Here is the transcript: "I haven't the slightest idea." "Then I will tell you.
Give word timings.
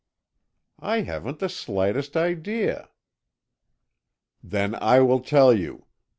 "I 0.79 1.01
haven't 1.01 1.37
the 1.37 1.47
slightest 1.47 2.17
idea." 2.17 2.89
"Then 4.41 4.73
I 4.81 5.01
will 5.01 5.19
tell 5.19 5.53
you. 5.53 5.85